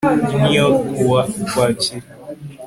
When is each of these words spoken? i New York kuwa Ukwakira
i 0.33 0.37
New 0.39 0.51
York 0.59 0.77
kuwa 0.95 1.21
Ukwakira 1.43 2.05